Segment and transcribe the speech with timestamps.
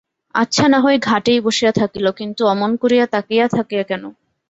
[0.35, 4.03] আচ্ছা, নাহয় ঘাটেই বসিয়া থাকিল, কিন্তু অমন করিয়া তাকাইয়া থাকে কেন।